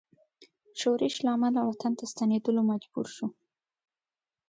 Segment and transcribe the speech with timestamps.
[0.79, 3.27] ښورښ له امله وطن ته ستنېدلو مجبور شو.